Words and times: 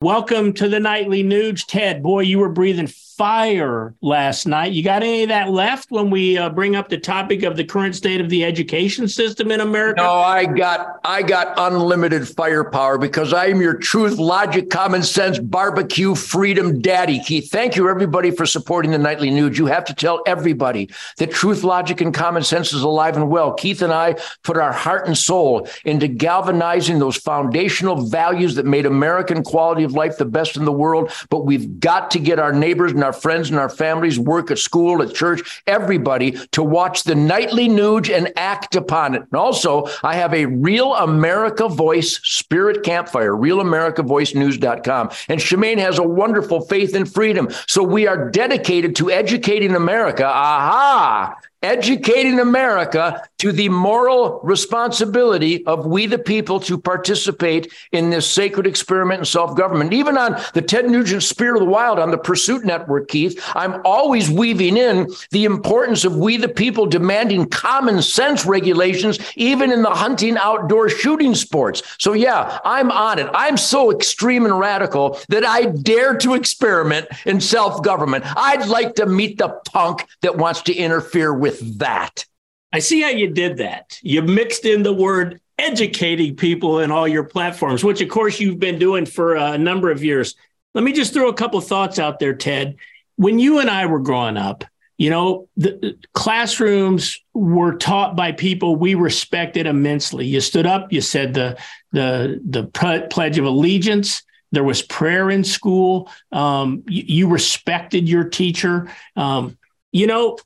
Welcome 0.00 0.52
to 0.52 0.68
the 0.68 0.78
Nightly 0.78 1.24
Nuge, 1.24 1.66
Ted. 1.66 2.04
Boy, 2.04 2.20
you 2.20 2.38
were 2.38 2.48
breathing 2.48 2.86
fire 2.86 3.96
last 4.00 4.46
night. 4.46 4.70
You 4.70 4.84
got 4.84 5.02
any 5.02 5.24
of 5.24 5.28
that 5.30 5.50
left 5.50 5.90
when 5.90 6.08
we 6.08 6.38
uh, 6.38 6.50
bring 6.50 6.76
up 6.76 6.88
the 6.88 6.98
topic 6.98 7.42
of 7.42 7.56
the 7.56 7.64
current 7.64 7.96
state 7.96 8.20
of 8.20 8.30
the 8.30 8.44
education 8.44 9.08
system 9.08 9.50
in 9.50 9.60
America? 9.60 10.00
No, 10.00 10.12
I 10.12 10.44
got 10.44 11.00
I 11.02 11.22
got 11.22 11.52
unlimited 11.58 12.28
firepower 12.28 12.96
because 12.96 13.32
I 13.32 13.46
am 13.46 13.60
your 13.60 13.74
truth, 13.74 14.18
logic, 14.18 14.70
common 14.70 15.02
sense, 15.02 15.40
barbecue, 15.40 16.14
freedom 16.14 16.80
daddy, 16.80 17.18
Keith. 17.18 17.50
Thank 17.50 17.74
you 17.74 17.88
everybody 17.88 18.30
for 18.30 18.46
supporting 18.46 18.92
the 18.92 18.98
Nightly 18.98 19.30
Nuge. 19.30 19.58
You 19.58 19.66
have 19.66 19.84
to 19.86 19.94
tell 19.94 20.22
everybody 20.24 20.88
that 21.16 21.32
truth, 21.32 21.64
logic, 21.64 22.00
and 22.00 22.14
common 22.14 22.44
sense 22.44 22.72
is 22.72 22.82
alive 22.82 23.16
and 23.16 23.28
well. 23.28 23.52
Keith 23.52 23.82
and 23.82 23.92
I 23.92 24.14
put 24.44 24.56
our 24.56 24.72
heart 24.72 25.08
and 25.08 25.18
soul 25.18 25.68
into 25.84 26.06
galvanizing 26.06 27.00
those 27.00 27.16
foundational 27.16 28.06
values 28.06 28.54
that 28.54 28.64
made 28.64 28.86
American 28.86 29.42
quality 29.42 29.87
life 29.92 30.18
the 30.18 30.24
best 30.24 30.56
in 30.56 30.64
the 30.64 30.72
world. 30.72 31.10
But 31.30 31.46
we've 31.46 31.80
got 31.80 32.10
to 32.12 32.18
get 32.18 32.38
our 32.38 32.52
neighbors 32.52 32.92
and 32.92 33.04
our 33.04 33.12
friends 33.12 33.50
and 33.50 33.58
our 33.58 33.68
families, 33.68 34.18
work 34.18 34.50
at 34.50 34.58
school, 34.58 35.02
at 35.02 35.14
church, 35.14 35.62
everybody 35.66 36.32
to 36.52 36.62
watch 36.62 37.04
the 37.04 37.14
Nightly 37.14 37.68
Nuge 37.68 38.14
and 38.14 38.32
act 38.36 38.76
upon 38.76 39.14
it. 39.14 39.22
And 39.22 39.34
also, 39.34 39.86
I 40.02 40.14
have 40.14 40.34
a 40.34 40.46
Real 40.46 40.94
America 40.94 41.68
Voice 41.68 42.20
Spirit 42.22 42.84
Campfire, 42.84 43.32
realamericavoicenews.com. 43.32 45.10
And 45.28 45.40
Shemane 45.40 45.78
has 45.78 45.98
a 45.98 46.02
wonderful 46.02 46.62
faith 46.62 46.94
and 46.94 47.12
freedom. 47.12 47.48
So 47.66 47.82
we 47.82 48.06
are 48.06 48.30
dedicated 48.30 48.96
to 48.96 49.10
educating 49.10 49.74
America. 49.74 50.24
Aha! 50.24 51.36
Educating 51.62 52.38
America 52.38 53.22
to 53.38 53.52
the 53.52 53.68
moral 53.68 54.40
responsibility 54.42 55.64
of 55.66 55.86
we 55.86 56.06
the 56.06 56.18
people 56.18 56.60
to 56.60 56.78
participate 56.78 57.72
in 57.92 58.10
this 58.10 58.28
sacred 58.28 58.66
experiment 58.66 59.20
in 59.20 59.24
self-government. 59.24 59.92
Even 59.92 60.16
on 60.16 60.40
the 60.54 60.62
Ted 60.62 60.88
Nugent 60.88 61.22
Spirit 61.22 61.56
of 61.56 61.60
the 61.60 61.70
Wild 61.70 61.98
on 61.98 62.10
the 62.10 62.18
Pursuit 62.18 62.64
Network, 62.64 63.08
Keith, 63.08 63.42
I'm 63.54 63.80
always 63.84 64.30
weaving 64.30 64.76
in 64.76 65.08
the 65.30 65.44
importance 65.44 66.04
of 66.04 66.16
we 66.16 66.36
the 66.36 66.48
people 66.48 66.86
demanding 66.86 67.48
common 67.48 68.02
sense 68.02 68.46
regulations, 68.46 69.18
even 69.36 69.72
in 69.72 69.82
the 69.82 69.90
hunting 69.90 70.36
outdoor 70.36 70.88
shooting 70.88 71.34
sports. 71.34 71.82
So 71.98 72.12
yeah, 72.12 72.58
I'm 72.64 72.90
on 72.90 73.18
it. 73.18 73.28
I'm 73.34 73.56
so 73.56 73.90
extreme 73.90 74.44
and 74.44 74.58
radical 74.58 75.18
that 75.28 75.44
I 75.44 75.66
dare 75.66 76.16
to 76.18 76.34
experiment 76.34 77.08
in 77.26 77.40
self-government. 77.40 78.24
I'd 78.36 78.68
like 78.68 78.94
to 78.96 79.06
meet 79.06 79.38
the 79.38 79.48
punk 79.66 80.06
that 80.22 80.36
wants 80.36 80.62
to 80.62 80.74
interfere 80.74 81.34
with 81.34 81.47
with 81.48 81.78
that. 81.78 82.24
I 82.72 82.80
see 82.80 83.00
how 83.00 83.08
you 83.08 83.28
did 83.28 83.58
that. 83.58 83.98
You 84.02 84.22
mixed 84.22 84.64
in 84.64 84.82
the 84.82 84.92
word 84.92 85.40
educating 85.58 86.36
people 86.36 86.80
in 86.80 86.90
all 86.90 87.08
your 87.08 87.24
platforms, 87.24 87.82
which 87.82 88.00
of 88.00 88.08
course 88.08 88.38
you've 88.38 88.60
been 88.60 88.78
doing 88.78 89.06
for 89.06 89.34
a 89.34 89.58
number 89.58 89.90
of 89.90 90.04
years. 90.04 90.34
Let 90.74 90.84
me 90.84 90.92
just 90.92 91.12
throw 91.12 91.28
a 91.28 91.34
couple 91.34 91.60
thoughts 91.60 91.98
out 91.98 92.18
there, 92.18 92.34
Ted. 92.34 92.76
When 93.16 93.38
you 93.38 93.58
and 93.58 93.70
I 93.70 93.86
were 93.86 93.98
growing 93.98 94.36
up, 94.36 94.64
you 94.98 95.10
know, 95.10 95.48
the 95.56 95.96
classrooms 96.12 97.20
were 97.32 97.76
taught 97.76 98.16
by 98.16 98.32
people 98.32 98.76
we 98.76 98.94
respected 98.94 99.66
immensely. 99.66 100.26
You 100.26 100.40
stood 100.40 100.66
up, 100.66 100.92
you 100.92 101.00
said 101.00 101.34
the 101.34 101.56
the 101.92 102.40
the 102.44 102.64
pledge 103.10 103.38
of 103.38 103.44
allegiance. 103.44 104.22
There 104.50 104.64
was 104.64 104.82
prayer 104.82 105.30
in 105.30 105.44
school. 105.44 106.10
Um, 106.32 106.82
you, 106.88 107.04
you, 107.06 107.28
respected 107.28 108.08
your 108.08 108.24
teacher. 108.24 108.90
Um, 109.14 109.58
you 109.92 110.06
know, 110.06 110.38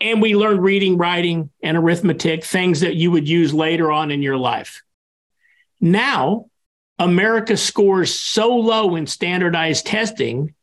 and 0.00 0.20
we 0.20 0.36
learned 0.36 0.62
reading, 0.62 0.96
writing, 0.96 1.50
and 1.62 1.76
arithmetic, 1.76 2.44
things 2.44 2.80
that 2.80 2.94
you 2.94 3.10
would 3.10 3.28
use 3.28 3.54
later 3.54 3.90
on 3.92 4.10
in 4.10 4.22
your 4.22 4.36
life. 4.36 4.82
Now, 5.80 6.46
America 6.98 7.56
scores 7.56 8.18
so 8.18 8.56
low 8.56 8.96
in 8.96 9.06
standardized 9.06 9.86
testing, 9.86 10.54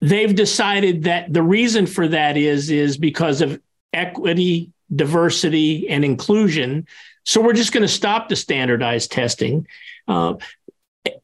they've 0.00 0.34
decided 0.34 1.04
that 1.04 1.32
the 1.32 1.42
reason 1.42 1.86
for 1.86 2.08
that 2.08 2.36
is, 2.36 2.70
is 2.70 2.96
because 2.96 3.40
of 3.40 3.60
equity, 3.92 4.72
diversity, 4.94 5.88
and 5.88 6.04
inclusion. 6.04 6.86
So 7.24 7.40
we're 7.40 7.52
just 7.52 7.72
going 7.72 7.82
to 7.82 7.88
stop 7.88 8.28
the 8.28 8.36
standardized 8.36 9.12
testing. 9.12 9.66
Uh, 10.08 10.34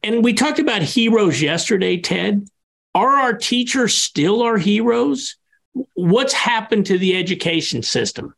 and 0.03 0.23
we 0.23 0.33
talked 0.33 0.59
about 0.59 0.81
heroes 0.81 1.41
yesterday, 1.41 1.97
Ted. 1.97 2.47
Are 2.95 3.17
our 3.17 3.33
teachers 3.33 3.95
still 3.95 4.41
our 4.41 4.57
heroes? 4.57 5.35
What's 5.93 6.33
happened 6.33 6.85
to 6.87 6.97
the 6.97 7.15
education 7.15 7.83
system? 7.83 8.33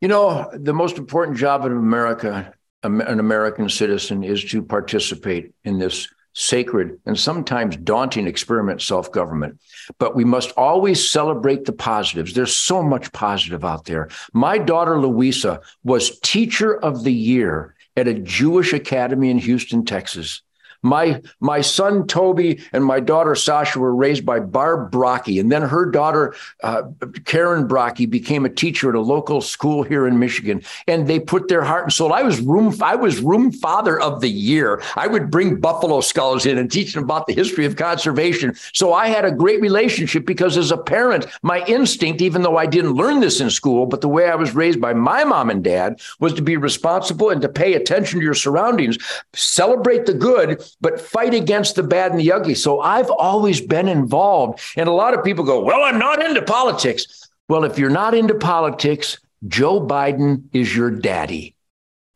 You 0.00 0.08
know, 0.08 0.50
the 0.52 0.74
most 0.74 0.98
important 0.98 1.36
job 1.36 1.64
in 1.64 1.72
America, 1.72 2.52
an 2.82 3.20
American 3.20 3.68
citizen, 3.68 4.24
is 4.24 4.44
to 4.46 4.62
participate 4.62 5.52
in 5.64 5.78
this 5.78 6.08
sacred 6.34 6.98
and 7.04 7.18
sometimes 7.18 7.76
daunting 7.76 8.26
experiment 8.26 8.80
self 8.82 9.12
government. 9.12 9.60
But 9.98 10.16
we 10.16 10.24
must 10.24 10.50
always 10.56 11.08
celebrate 11.08 11.64
the 11.64 11.72
positives. 11.72 12.32
There's 12.32 12.56
so 12.56 12.82
much 12.82 13.12
positive 13.12 13.64
out 13.64 13.84
there. 13.84 14.08
My 14.32 14.58
daughter, 14.58 14.98
Louisa, 14.98 15.60
was 15.84 16.18
teacher 16.20 16.74
of 16.74 17.04
the 17.04 17.12
year 17.12 17.74
at 17.96 18.08
a 18.08 18.14
Jewish 18.14 18.72
academy 18.72 19.30
in 19.30 19.38
Houston, 19.38 19.84
Texas. 19.84 20.42
My 20.82 21.22
my 21.40 21.60
son 21.60 22.06
Toby 22.06 22.60
and 22.72 22.84
my 22.84 23.00
daughter 23.00 23.34
Sasha 23.34 23.78
were 23.78 23.94
raised 23.94 24.26
by 24.26 24.40
Barb 24.40 24.90
Brocky, 24.90 25.38
and 25.38 25.50
then 25.50 25.62
her 25.62 25.86
daughter 25.86 26.34
uh, 26.62 26.82
Karen 27.24 27.66
Brocky 27.66 28.06
became 28.06 28.44
a 28.44 28.48
teacher 28.48 28.88
at 28.88 28.94
a 28.94 29.00
local 29.00 29.40
school 29.40 29.82
here 29.82 30.06
in 30.06 30.18
Michigan. 30.18 30.62
And 30.86 31.06
they 31.06 31.20
put 31.20 31.48
their 31.48 31.62
heart 31.62 31.84
and 31.84 31.92
soul. 31.92 32.12
I 32.12 32.22
was 32.22 32.40
room 32.40 32.74
I 32.82 32.96
was 32.96 33.20
room 33.20 33.52
father 33.52 34.00
of 34.00 34.20
the 34.20 34.28
year. 34.28 34.82
I 34.96 35.06
would 35.06 35.30
bring 35.30 35.60
buffalo 35.60 36.00
skulls 36.00 36.46
in 36.46 36.58
and 36.58 36.70
teach 36.70 36.94
them 36.94 37.04
about 37.04 37.26
the 37.26 37.32
history 37.32 37.64
of 37.64 37.76
conservation. 37.76 38.54
So 38.72 38.92
I 38.92 39.08
had 39.08 39.24
a 39.24 39.30
great 39.30 39.60
relationship 39.60 40.26
because 40.26 40.56
as 40.56 40.70
a 40.70 40.76
parent, 40.76 41.26
my 41.42 41.64
instinct, 41.66 42.20
even 42.20 42.42
though 42.42 42.56
I 42.56 42.66
didn't 42.66 42.94
learn 42.94 43.20
this 43.20 43.40
in 43.40 43.50
school, 43.50 43.86
but 43.86 44.00
the 44.00 44.08
way 44.08 44.28
I 44.28 44.34
was 44.34 44.54
raised 44.54 44.80
by 44.80 44.94
my 44.94 45.24
mom 45.24 45.50
and 45.50 45.62
dad 45.62 46.00
was 46.20 46.32
to 46.34 46.42
be 46.42 46.56
responsible 46.56 47.30
and 47.30 47.40
to 47.42 47.48
pay 47.48 47.74
attention 47.74 48.18
to 48.18 48.24
your 48.24 48.34
surroundings, 48.34 48.98
celebrate 49.32 50.06
the 50.06 50.14
good, 50.14 50.62
but 50.80 51.00
fight 51.00 51.34
against 51.34 51.76
the 51.76 51.82
bad 51.82 52.10
and 52.10 52.20
the 52.20 52.32
ugly. 52.32 52.54
So 52.54 52.80
I've 52.80 53.10
always 53.10 53.60
been 53.60 53.88
involved. 53.88 54.60
And 54.76 54.88
a 54.88 54.92
lot 54.92 55.14
of 55.14 55.24
people 55.24 55.44
go, 55.44 55.60
Well, 55.60 55.82
I'm 55.82 55.98
not 55.98 56.24
into 56.24 56.42
politics. 56.42 57.28
Well, 57.48 57.64
if 57.64 57.78
you're 57.78 57.90
not 57.90 58.14
into 58.14 58.34
politics, 58.34 59.18
Joe 59.46 59.84
Biden 59.84 60.44
is 60.52 60.74
your 60.74 60.90
daddy. 60.90 61.54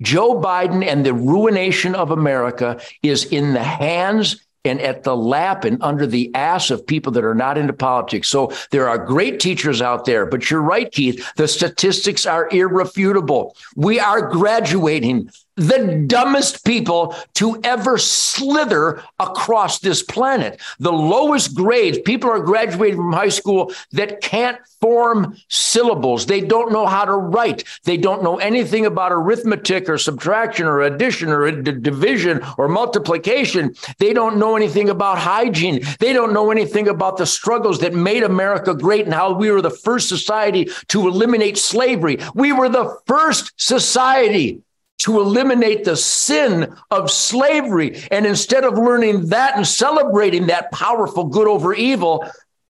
Joe 0.03 0.41
Biden 0.41 0.84
and 0.87 1.05
the 1.05 1.15
ruination 1.15 1.95
of 1.95 2.11
America 2.11 2.81
is 3.03 3.25
in 3.25 3.55
the 3.55 3.62
hands 3.62 4.47
and 4.66 4.81
at 4.81 5.05
the 5.05 5.16
lap 5.16 5.65
and 5.65 5.83
under 5.83 6.06
the 6.06 6.34
ass 6.34 6.71
of 6.71 6.87
people 6.87 7.12
that 7.12 7.25
are 7.25 7.34
not 7.34 7.56
into 7.56 7.72
politics. 7.72 8.28
So 8.28 8.53
there 8.71 8.89
are 8.89 8.99
great 8.99 9.41
teachers 9.41 9.81
out 9.81 10.05
there, 10.05 10.27
but 10.27 10.50
you're 10.50 10.62
right, 10.62 10.91
Keith. 10.91 11.25
The 11.37 11.49
statistics 11.49 12.27
are 12.27 12.49
irrefutable. 12.50 13.56
We 13.77 14.00
are 14.00 14.28
graduating 14.28 15.31
the 15.56 16.05
dumbest 16.06 16.65
people 16.65 17.15
to 17.34 17.61
ever 17.65 17.99
slither 17.99 19.03
across 19.19 19.81
this 19.81 20.03
planet. 20.03 20.61
The 20.78 20.93
lowest 20.93 21.55
grades, 21.55 21.99
people 21.99 22.31
are 22.31 22.41
graduating 22.41 22.97
from 22.97 23.12
high 23.12 23.31
school 23.31 23.72
that 23.93 24.21
can't 24.21 24.59
form 24.81 25.37
syllables. 25.49 26.27
They 26.27 26.43
don't 26.43 26.72
know 26.72 26.87
how 26.87 27.06
to 27.06 27.15
write. 27.15 27.65
They 27.84 27.97
don't 27.97 28.22
know 28.22 28.37
anything 28.37 28.84
about 28.84 29.12
arithmetic 29.12 29.89
or 29.89 29.99
subtraction 29.99 30.66
or 30.66 30.83
addition 30.83 31.31
or 31.31 31.50
division 31.50 32.43
or 32.59 32.69
multiplication. 32.69 33.75
They 33.99 34.12
don't 34.12 34.39
know 34.39 34.56
anything 34.56 34.91
about 34.91 35.19
hygiene. 35.19 35.83
They 35.99 36.12
don't 36.12 36.34
know 36.34 36.50
anything 36.50 36.89
about 36.89 37.16
the 37.16 37.27
struggles 37.27 37.81
that 37.81 37.95
made 37.95 38.22
America 38.22 38.75
great 38.75 39.06
and 39.06 39.15
how 39.15 39.33
we 39.33 39.50
were 39.50 39.62
the 39.62 39.71
first 39.71 40.09
society 40.09 40.69
to 40.89 41.09
eliminate 41.09 41.56
slavery. 41.56 42.19
We 42.34 42.53
were 42.53 42.69
the 42.69 42.99
first 43.06 43.53
society 43.56 44.62
to 45.06 45.21
eliminate 45.21 45.84
the 45.84 45.97
sin 45.97 46.75
of 46.91 47.12
slavery. 47.12 48.03
And 48.11 48.27
instead 48.27 48.65
of 48.65 48.75
learning 48.75 49.27
that 49.27 49.55
and 49.56 49.65
celebrating 49.65 50.49
that 50.49 50.72
powerful 50.72 51.22
good 51.22 51.47
over 51.47 51.72
evil, 51.72 52.28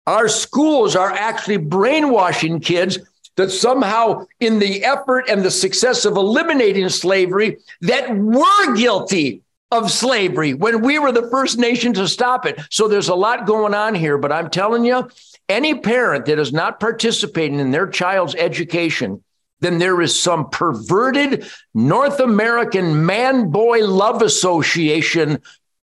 our 0.07 0.27
schools 0.27 0.95
are 0.95 1.11
actually 1.11 1.57
brainwashing 1.57 2.59
kids 2.59 2.97
that 3.35 3.51
somehow 3.51 4.25
in 4.39 4.57
the 4.57 4.83
effort 4.83 5.29
and 5.29 5.43
the 5.43 5.51
success 5.51 6.05
of 6.05 6.17
eliminating 6.17 6.89
slavery 6.89 7.59
that 7.81 8.17
we're 8.17 8.75
guilty 8.75 9.43
of 9.69 9.91
slavery 9.91 10.55
when 10.55 10.81
we 10.81 10.97
were 10.97 11.11
the 11.11 11.29
first 11.29 11.59
nation 11.59 11.93
to 11.93 12.07
stop 12.07 12.47
it. 12.47 12.59
So 12.71 12.87
there's 12.87 13.09
a 13.09 13.15
lot 13.15 13.45
going 13.45 13.75
on 13.75 13.93
here, 13.93 14.17
but 14.17 14.31
I'm 14.31 14.49
telling 14.49 14.85
you, 14.85 15.07
any 15.49 15.75
parent 15.75 16.25
that 16.25 16.39
is 16.39 16.51
not 16.51 16.79
participating 16.79 17.59
in 17.59 17.69
their 17.69 17.85
child's 17.85 18.33
education 18.33 19.23
then 19.63 19.79
there 19.79 20.01
is 20.01 20.19
some 20.19 20.49
perverted 20.49 21.45
North 21.73 22.19
American 22.19 23.05
man 23.05 23.49
boy 23.49 23.85
love 23.85 24.21
association 24.21 25.41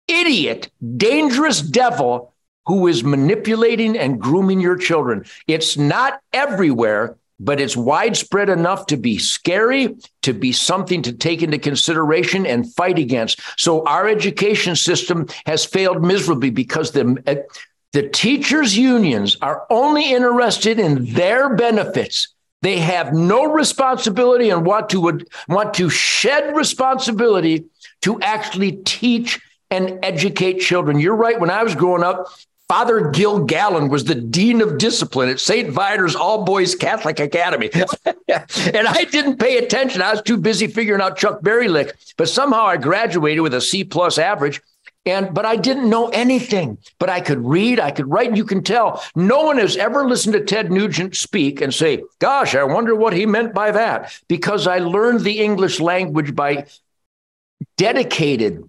idiot, 0.09 0.71
dangerous 0.97 1.61
devil 1.61 2.33
who 2.67 2.87
is 2.87 3.05
manipulating 3.05 3.97
and 3.99 4.21
grooming 4.21 4.61
your 4.61 4.77
children. 4.77 5.25
It's 5.47 5.77
not 5.77 6.21
everywhere, 6.33 7.17
but 7.41 7.61
it's 7.61 7.77
widespread 7.77 8.49
enough 8.49 8.87
to 8.87 8.97
be 8.97 9.19
scary, 9.19 9.97
to 10.23 10.33
be 10.33 10.53
something 10.53 11.03
to 11.03 11.13
take 11.13 11.43
into 11.43 11.59
consideration 11.59 12.47
and 12.47 12.73
fight 12.75 12.99
against. 12.99 13.41
So 13.59 13.85
our 13.85 14.09
education 14.09 14.77
system 14.77 15.27
has 15.47 15.65
failed 15.65 16.03
miserably 16.03 16.51
because 16.51 16.93
the 16.93 17.45
the 17.93 18.09
teachers 18.09 18.77
unions 18.77 19.37
are 19.41 19.67
only 19.71 20.13
interested 20.13 20.81
in 20.81 21.05
their 21.13 21.55
benefits. 21.55 22.34
They 22.65 22.79
have 22.79 23.13
no 23.13 23.45
responsibility 23.45 24.49
and 24.49 24.65
want 24.65 24.89
to 24.89 25.21
want 25.49 25.75
to 25.75 25.91
shed 25.91 26.57
responsibility 26.57 27.67
to 28.01 28.19
actually 28.23 28.73
teach 28.87 29.39
and 29.71 29.99
educate 30.03 30.61
children. 30.61 30.99
You're 30.99 31.15
right. 31.15 31.39
When 31.39 31.51
I 31.51 31.63
was 31.63 31.75
growing 31.75 32.03
up, 32.03 32.27
Father 32.67 33.11
Gil 33.11 33.45
Gallen 33.45 33.91
was 33.91 34.05
the 34.05 34.15
dean 34.15 34.63
of 34.63 34.79
discipline 34.79 35.29
at 35.29 35.41
St. 35.41 35.69
Viator's 35.69 36.17
All 36.17 36.45
Boys 36.45 36.75
Catholic 36.75 37.21
Academy. 37.21 37.69
and 38.07 38.89
I 38.89 39.05
didn't 39.11 39.37
pay 39.37 39.59
attention. 39.59 40.01
I 40.01 40.13
was 40.13 40.23
too 40.23 40.39
busy 40.39 40.67
figuring 40.67 41.03
out 41.03 41.19
Chuck 41.19 41.43
Berry 41.43 41.69
lick. 41.69 41.95
But 42.17 42.31
somehow 42.31 42.65
I 42.65 42.79
graduated 42.79 43.43
with 43.43 43.53
a 43.53 43.61
C 43.61 43.85
plus 43.85 44.17
average. 44.17 44.63
And 45.07 45.35
but 45.35 45.45
I 45.45 45.57
didn't 45.57 45.91
know 45.91 46.09
anything, 46.09 46.79
but 46.99 47.11
I 47.11 47.21
could 47.21 47.45
read, 47.45 47.79
I 47.79 47.91
could 47.91 48.11
write, 48.11 48.29
and 48.29 48.39
you 48.39 48.45
can 48.45 48.63
tell 48.63 49.03
no 49.15 49.43
one 49.43 49.59
has 49.59 49.77
ever 49.77 50.09
listened 50.09 50.33
to 50.33 50.41
Ted 50.41 50.73
Nugent 50.73 51.15
speak 51.15 51.61
and 51.61 51.75
say, 51.75 52.03
Gosh, 52.21 52.55
I 52.55 52.65
wonder 52.65 52.95
what 52.95 53.13
he 53.13 53.27
meant 53.27 53.53
by 53.53 53.71
that. 53.73 54.19
Because 54.29 54.67
I 54.67 54.79
learned 54.79 55.21
the 55.21 55.41
English 55.41 55.79
language 55.79 56.35
by 56.35 56.67
dedicated 57.77 58.69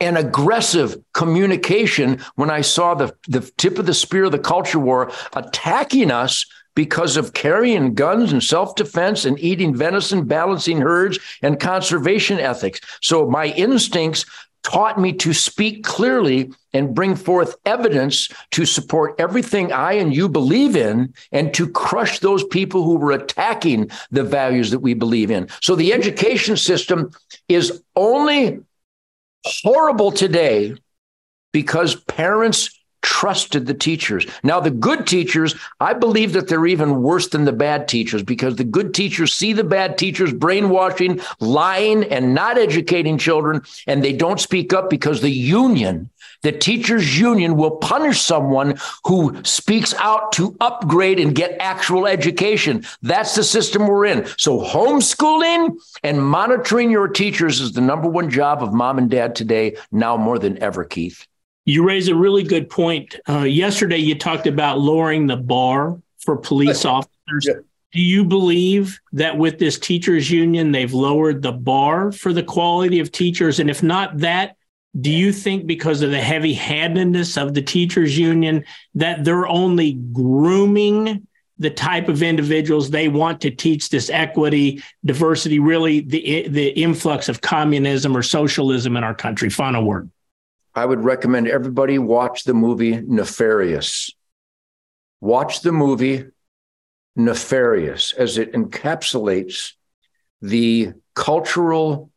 and 0.00 0.18
aggressive 0.18 0.96
communication 1.12 2.20
when 2.34 2.50
I 2.50 2.62
saw 2.62 2.94
the, 2.94 3.14
the 3.28 3.40
tip 3.56 3.78
of 3.78 3.86
the 3.86 3.94
spear 3.94 4.24
of 4.24 4.32
the 4.32 4.38
culture 4.38 4.80
war 4.80 5.12
attacking 5.34 6.10
us 6.10 6.46
because 6.74 7.16
of 7.16 7.34
carrying 7.34 7.94
guns 7.94 8.32
and 8.32 8.42
self 8.42 8.74
defense 8.74 9.24
and 9.24 9.38
eating 9.38 9.76
venison, 9.76 10.24
balancing 10.24 10.80
herds, 10.80 11.18
and 11.42 11.60
conservation 11.60 12.40
ethics. 12.40 12.80
So 13.00 13.28
my 13.28 13.48
instincts 13.48 14.24
taught 14.62 15.00
me 15.00 15.12
to 15.12 15.32
speak 15.32 15.84
clearly 15.84 16.52
and 16.72 16.94
bring 16.94 17.16
forth 17.16 17.56
evidence 17.66 18.28
to 18.52 18.64
support 18.64 19.14
everything 19.18 19.72
I 19.72 19.94
and 19.94 20.14
you 20.14 20.28
believe 20.28 20.76
in 20.76 21.12
and 21.32 21.52
to 21.54 21.68
crush 21.68 22.20
those 22.20 22.44
people 22.44 22.82
who 22.82 22.96
were 22.96 23.12
attacking 23.12 23.90
the 24.10 24.24
values 24.24 24.70
that 24.70 24.78
we 24.78 24.94
believe 24.94 25.30
in. 25.30 25.48
So 25.60 25.74
the 25.74 25.92
education 25.92 26.56
system 26.56 27.10
is 27.48 27.82
only 27.96 28.60
horrible 29.44 30.12
today 30.12 30.74
because 31.52 31.94
parents 31.94 32.71
trusted 33.02 33.66
the 33.66 33.74
teachers. 33.74 34.26
Now, 34.42 34.60
the 34.60 34.70
good 34.70 35.06
teachers, 35.06 35.54
I 35.80 35.92
believe 35.92 36.32
that 36.32 36.48
they're 36.48 36.66
even 36.66 37.02
worse 37.02 37.28
than 37.28 37.44
the 37.44 37.52
bad 37.52 37.88
teachers 37.88 38.22
because 38.22 38.56
the 38.56 38.64
good 38.64 38.94
teachers 38.94 39.32
see 39.32 39.52
the 39.52 39.64
bad 39.64 39.98
teachers 39.98 40.32
brainwashing, 40.32 41.20
lying, 41.40 42.04
and 42.04 42.34
not 42.34 42.58
educating 42.58 43.18
children, 43.18 43.62
and 43.86 44.02
they 44.02 44.12
don't 44.12 44.40
speak 44.40 44.72
up 44.72 44.88
because 44.88 45.20
the 45.20 45.30
union, 45.30 46.10
the 46.42 46.52
teachers' 46.52 47.18
union, 47.18 47.56
will 47.56 47.72
punish 47.72 48.20
someone 48.20 48.78
who 49.04 49.36
speaks 49.44 49.94
out 49.94 50.32
to 50.32 50.56
upgrade 50.60 51.18
and 51.18 51.34
get 51.34 51.56
actual 51.60 52.06
education. 52.06 52.84
That's 53.02 53.34
the 53.34 53.44
system 53.44 53.86
we're 53.86 54.06
in. 54.06 54.26
So, 54.38 54.60
homeschooling 54.60 55.76
and 56.02 56.24
monitoring 56.24 56.90
your 56.90 57.08
teachers 57.08 57.60
is 57.60 57.72
the 57.72 57.80
number 57.80 58.08
one 58.08 58.30
job 58.30 58.62
of 58.62 58.72
mom 58.72 58.98
and 58.98 59.10
dad 59.10 59.34
today, 59.34 59.76
now 59.90 60.16
more 60.16 60.38
than 60.38 60.62
ever, 60.62 60.84
Keith. 60.84 61.26
You 61.64 61.86
raise 61.86 62.08
a 62.08 62.14
really 62.14 62.42
good 62.42 62.68
point. 62.68 63.18
Uh, 63.28 63.40
yesterday, 63.40 63.98
you 63.98 64.16
talked 64.16 64.46
about 64.46 64.80
lowering 64.80 65.26
the 65.26 65.36
bar 65.36 66.00
for 66.18 66.36
police 66.36 66.84
officers. 66.84 67.46
Yeah. 67.46 67.54
Do 67.92 68.00
you 68.00 68.24
believe 68.24 68.98
that 69.12 69.36
with 69.36 69.58
this 69.58 69.78
teachers 69.78 70.30
union, 70.30 70.72
they've 70.72 70.92
lowered 70.92 71.42
the 71.42 71.52
bar 71.52 72.10
for 72.10 72.32
the 72.32 72.42
quality 72.42 73.00
of 73.00 73.12
teachers? 73.12 73.60
And 73.60 73.68
if 73.68 73.82
not 73.82 74.18
that, 74.18 74.56
do 74.98 75.10
you 75.10 75.32
think 75.32 75.66
because 75.66 76.02
of 76.02 76.10
the 76.10 76.20
heavy 76.20 76.54
handedness 76.54 77.36
of 77.36 77.54
the 77.54 77.62
teachers 77.62 78.18
union 78.18 78.64
that 78.94 79.24
they're 79.24 79.46
only 79.46 79.92
grooming 79.92 81.26
the 81.58 81.70
type 81.70 82.08
of 82.08 82.22
individuals 82.22 82.90
they 82.90 83.08
want 83.08 83.40
to 83.42 83.50
teach 83.50 83.88
this 83.88 84.10
equity, 84.10 84.82
diversity, 85.04 85.58
really 85.58 86.00
the, 86.00 86.48
the 86.48 86.68
influx 86.70 87.28
of 87.28 87.40
communism 87.40 88.16
or 88.16 88.22
socialism 88.22 88.96
in 88.96 89.04
our 89.04 89.14
country? 89.14 89.48
Final 89.48 89.84
word. 89.84 90.10
I 90.74 90.86
would 90.86 91.04
recommend 91.04 91.48
everybody 91.48 91.98
watch 91.98 92.44
the 92.44 92.54
movie 92.54 93.00
Nefarious. 93.00 94.10
Watch 95.20 95.60
the 95.60 95.72
movie 95.72 96.24
Nefarious 97.16 98.12
as 98.12 98.38
it 98.38 98.52
encapsulates 98.52 99.72
the 100.40 100.92
cultural 101.14 102.10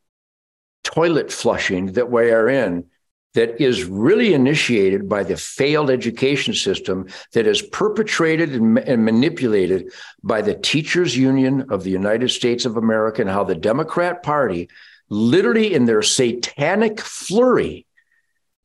toilet 0.84 1.31
flushing 1.31 1.94
that 1.94 2.10
we 2.10 2.31
are 2.31 2.48
in 2.48 2.86
that 3.34 3.62
is 3.62 3.84
really 3.84 4.34
initiated 4.34 5.10
by 5.10 5.24
the 5.24 5.36
failed 5.36 5.90
education 5.90 6.54
system 6.54 7.08
that 7.34 7.46
is 7.46 7.62
perpetrated 7.62 8.54
and, 8.54 8.80
and, 8.80 9.04
manipulated 9.04 9.92
by 10.24 10.42
the 10.42 10.56
teachers 10.56 11.18
union 11.18 11.66
of 11.69 11.84
the 11.84 11.90
united 11.90 12.30
states 12.30 12.66
of 12.66 12.78
america 12.78 13.22
and 13.22 13.30
how 13.30 13.44
the 13.44 13.56
democrat 13.56 14.24
party 14.24 14.69
literally 15.10 15.74
in 15.74 15.86
their 15.86 16.01
satanic 16.01 17.01
flurry 17.01 17.86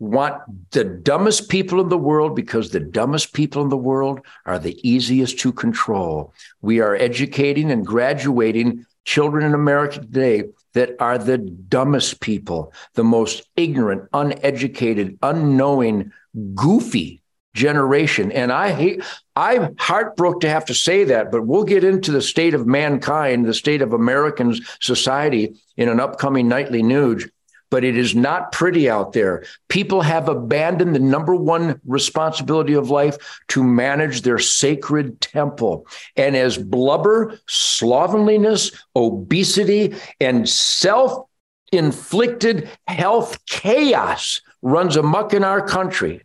want 0.00 0.42
the 0.70 0.82
dumbest 0.82 1.50
people 1.50 1.78
in 1.80 1.90
the 1.90 1.98
world 1.98 2.34
because 2.34 2.70
the 2.70 2.80
dumbest 2.80 3.34
people 3.34 3.62
in 3.62 3.68
the 3.68 3.76
world 3.76 4.20
are 4.46 4.58
the 4.58 4.76
easiest 4.88 5.38
to 5.40 5.52
control. 5.52 6.32
We 6.62 6.80
are 6.80 6.96
educating 6.96 7.70
and 7.70 7.86
graduating 7.86 8.86
children 9.04 9.44
in 9.44 9.54
America 9.54 10.00
today 10.00 10.44
that 10.72 10.96
are 11.00 11.18
the 11.18 11.36
dumbest 11.36 12.20
people, 12.20 12.72
the 12.94 13.04
most 13.04 13.42
ignorant, 13.56 14.08
uneducated, 14.14 15.18
unknowing, 15.22 16.12
goofy 16.54 17.20
generation. 17.54 18.32
And 18.32 18.52
I 18.52 18.72
hate, 18.72 19.02
I'm 19.36 19.74
heartbroken 19.78 20.40
to 20.40 20.48
have 20.48 20.64
to 20.66 20.74
say 20.74 21.04
that, 21.04 21.30
but 21.30 21.46
we'll 21.46 21.64
get 21.64 21.84
into 21.84 22.12
the 22.12 22.22
state 22.22 22.54
of 22.54 22.66
mankind, 22.66 23.44
the 23.44 23.54
state 23.54 23.82
of 23.82 23.92
American 23.92 24.56
society 24.80 25.60
in 25.76 25.88
an 25.88 26.00
upcoming 26.00 26.48
Nightly 26.48 26.82
Nuge 26.82 27.28
but 27.70 27.84
it 27.84 27.96
is 27.96 28.14
not 28.14 28.52
pretty 28.52 28.90
out 28.90 29.12
there. 29.12 29.44
People 29.68 30.02
have 30.02 30.28
abandoned 30.28 30.94
the 30.94 31.00
number 31.00 31.34
one 31.34 31.80
responsibility 31.86 32.74
of 32.74 32.90
life 32.90 33.16
to 33.48 33.62
manage 33.62 34.22
their 34.22 34.38
sacred 34.38 35.20
temple. 35.20 35.86
And 36.16 36.36
as 36.36 36.58
blubber, 36.58 37.38
slovenliness, 37.46 38.72
obesity, 38.94 39.94
and 40.20 40.48
self 40.48 41.26
inflicted 41.72 42.68
health 42.88 43.44
chaos 43.46 44.40
runs 44.60 44.96
amuck 44.96 45.32
in 45.32 45.44
our 45.44 45.66
country, 45.66 46.22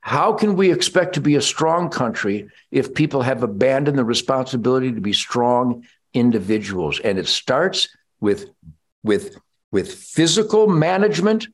how 0.00 0.32
can 0.32 0.54
we 0.56 0.72
expect 0.72 1.14
to 1.14 1.20
be 1.20 1.34
a 1.34 1.42
strong 1.42 1.90
country 1.90 2.48
if 2.70 2.94
people 2.94 3.22
have 3.22 3.42
abandoned 3.42 3.98
the 3.98 4.04
responsibility 4.04 4.92
to 4.92 5.00
be 5.00 5.12
strong 5.12 5.84
individuals? 6.14 7.00
And 7.00 7.18
it 7.18 7.26
starts 7.26 7.88
with, 8.20 8.46
with 9.02 9.36
with 9.76 9.92
physical 9.92 10.66
management, 10.68 11.48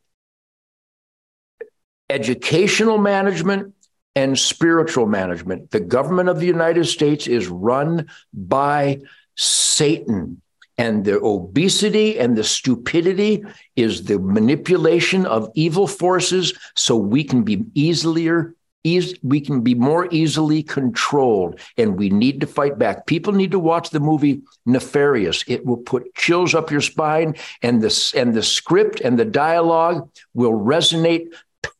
educational 2.08 2.96
management, 2.96 3.74
and 4.14 4.38
spiritual 4.38 5.06
management. 5.06 5.72
The 5.72 5.80
government 5.80 6.28
of 6.28 6.38
the 6.38 6.46
United 6.46 6.84
States 6.84 7.26
is 7.26 7.48
run 7.48 8.06
by 8.32 9.00
Satan. 9.34 10.40
And 10.78 11.04
the 11.04 11.18
obesity 11.20 12.20
and 12.20 12.36
the 12.36 12.44
stupidity 12.44 13.42
is 13.74 14.04
the 14.04 14.20
manipulation 14.20 15.26
of 15.26 15.50
evil 15.56 15.88
forces 15.88 16.56
so 16.76 16.94
we 16.96 17.24
can 17.24 17.42
be 17.42 17.64
easier 17.74 18.54
eas- 18.84 19.14
we 19.22 19.40
can 19.40 19.60
be 19.60 19.74
more 19.74 20.08
easily 20.10 20.62
controlled 20.62 21.60
and 21.76 21.98
we 21.98 22.10
need 22.10 22.40
to 22.40 22.46
fight 22.46 22.78
back. 22.78 23.06
People 23.06 23.32
need 23.32 23.50
to 23.52 23.58
watch 23.58 23.90
the 23.90 24.00
movie 24.00 24.42
Nefarious. 24.66 25.44
It 25.46 25.64
will 25.64 25.78
put 25.78 26.14
chills 26.14 26.54
up 26.54 26.70
your 26.70 26.80
spine 26.80 27.34
and 27.62 27.82
the, 27.82 28.12
and 28.16 28.34
the 28.34 28.42
script 28.42 29.00
and 29.00 29.18
the 29.18 29.24
dialogue 29.24 30.08
will 30.34 30.52
resonate 30.52 31.32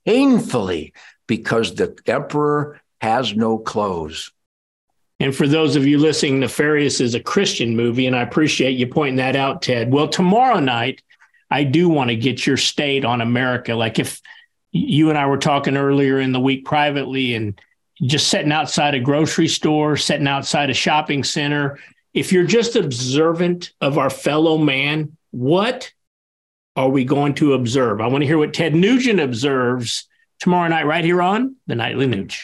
painfully 0.06 0.92
because 1.26 1.74
the 1.74 1.96
emperor 2.06 2.80
has 3.00 3.34
no 3.34 3.58
clothes. 3.58 4.32
And 5.18 5.34
for 5.34 5.46
those 5.46 5.76
of 5.76 5.86
you 5.86 5.98
listening, 5.98 6.40
Nefarious 6.40 7.00
is 7.00 7.14
a 7.14 7.20
Christian 7.20 7.76
movie, 7.76 8.08
and 8.08 8.16
I 8.16 8.22
appreciate 8.22 8.72
you 8.72 8.88
pointing 8.88 9.16
that 9.16 9.36
out, 9.36 9.62
Ted. 9.62 9.92
Well, 9.92 10.08
tomorrow 10.08 10.58
night, 10.58 11.00
I 11.48 11.62
do 11.62 11.88
want 11.88 12.10
to 12.10 12.16
get 12.16 12.44
your 12.44 12.56
state 12.56 13.04
on 13.04 13.20
America. 13.20 13.74
Like 13.76 14.00
if 14.00 14.20
you 14.72 15.10
and 15.10 15.18
I 15.18 15.26
were 15.26 15.38
talking 15.38 15.76
earlier 15.76 16.18
in 16.18 16.32
the 16.32 16.40
week 16.40 16.64
privately 16.64 17.34
and 17.34 17.60
just 18.02 18.28
sitting 18.28 18.52
outside 18.52 18.94
a 18.94 19.00
grocery 19.00 19.48
store, 19.48 19.96
sitting 19.96 20.26
outside 20.26 20.70
a 20.70 20.74
shopping 20.74 21.22
center. 21.22 21.78
If 22.14 22.32
you're 22.32 22.44
just 22.44 22.74
observant 22.74 23.72
of 23.80 23.98
our 23.98 24.10
fellow 24.10 24.58
man, 24.58 25.16
what 25.30 25.92
are 26.74 26.88
we 26.88 27.04
going 27.04 27.34
to 27.34 27.52
observe? 27.52 28.00
I 28.00 28.06
want 28.06 28.22
to 28.22 28.26
hear 28.26 28.38
what 28.38 28.54
Ted 28.54 28.74
Nugent 28.74 29.20
observes 29.20 30.08
tomorrow 30.40 30.68
night, 30.68 30.86
right 30.86 31.04
here 31.04 31.22
on 31.22 31.56
the 31.66 31.76
Nightly 31.76 32.06
Nuge. 32.06 32.40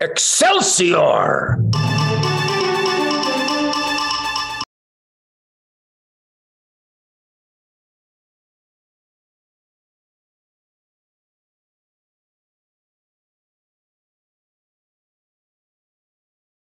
Excelsior! 0.00 1.58